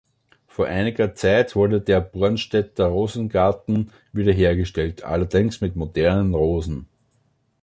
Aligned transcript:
Vor 0.47 0.65
einiger 0.65 1.13
Zeit 1.13 1.55
wurde 1.55 1.79
der 1.79 1.99
Bornstedter 2.01 2.87
Rosengarten 2.87 3.91
wiederhergestellt, 4.13 5.03
allerdings 5.03 5.61
mit 5.61 5.75
modernen 5.75 6.33
Rosen. 6.33 6.87